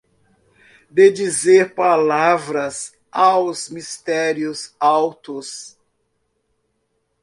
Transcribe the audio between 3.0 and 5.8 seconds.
aos mistérios altos